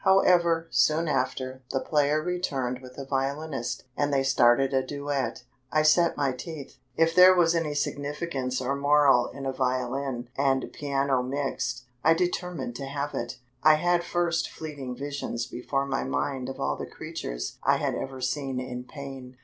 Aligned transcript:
However, 0.03 0.65
soon 0.71 1.07
after 1.07 1.61
the 1.69 1.79
player 1.79 2.23
returned 2.23 2.81
with 2.81 2.97
a 2.97 3.05
violinist, 3.05 3.83
and 3.95 4.11
they 4.11 4.23
started 4.23 4.73
a 4.73 4.83
duet. 4.83 5.43
I 5.71 5.83
set 5.83 6.17
my 6.17 6.31
teeth. 6.31 6.77
If 6.97 7.13
there 7.13 7.35
was 7.35 7.53
any 7.53 7.75
significance 7.75 8.59
or 8.61 8.75
moral 8.75 9.27
in 9.27 9.45
a 9.45 9.51
violin 9.53 10.27
and 10.35 10.73
piano 10.73 11.21
mixed, 11.21 11.83
I 12.03 12.15
determined 12.15 12.75
to 12.77 12.87
have 12.87 13.13
it. 13.13 13.37
I 13.61 13.75
had 13.75 14.03
first 14.03 14.49
fleeting 14.49 14.95
visions 14.95 15.45
before 15.45 15.85
my 15.85 16.03
mind 16.03 16.49
of 16.49 16.59
all 16.59 16.75
the 16.77 16.87
creatures 16.87 17.59
I 17.61 17.77
had 17.77 17.93
ever 17.93 18.21
seen 18.21 18.59
in 18.59 18.85
pain. 18.85 19.37